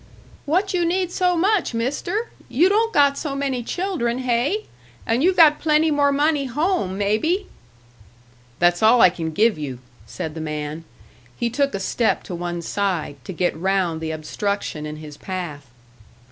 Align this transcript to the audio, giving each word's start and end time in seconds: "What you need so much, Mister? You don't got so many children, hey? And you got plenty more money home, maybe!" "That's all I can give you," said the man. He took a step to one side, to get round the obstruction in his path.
"What 0.47 0.73
you 0.73 0.83
need 0.83 1.11
so 1.11 1.35
much, 1.37 1.75
Mister? 1.75 2.31
You 2.49 2.69
don't 2.69 2.91
got 2.91 3.19
so 3.19 3.35
many 3.35 3.61
children, 3.61 4.17
hey? 4.17 4.65
And 5.05 5.23
you 5.23 5.31
got 5.31 5.59
plenty 5.59 5.91
more 5.91 6.11
money 6.11 6.45
home, 6.45 6.97
maybe!" 6.97 7.45
"That's 8.57 8.81
all 8.81 8.99
I 9.01 9.11
can 9.11 9.29
give 9.29 9.59
you," 9.59 9.77
said 10.07 10.33
the 10.33 10.41
man. 10.41 10.85
He 11.37 11.51
took 11.51 11.75
a 11.75 11.79
step 11.79 12.23
to 12.23 12.33
one 12.33 12.63
side, 12.63 13.23
to 13.25 13.31
get 13.31 13.55
round 13.55 14.01
the 14.01 14.09
obstruction 14.09 14.87
in 14.87 14.95
his 14.95 15.17
path. 15.17 15.67